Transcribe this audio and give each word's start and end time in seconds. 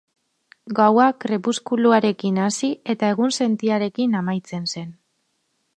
Gaua 0.77 1.09
krepuskuluarekin 1.25 2.41
hasi 2.47 2.73
eta 2.95 3.11
egunsentiarekin 3.17 4.21
amaitzen 4.23 4.69
zen. 4.75 4.91